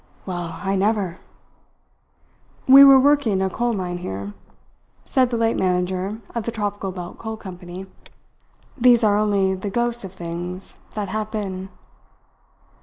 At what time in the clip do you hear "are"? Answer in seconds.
9.03-9.15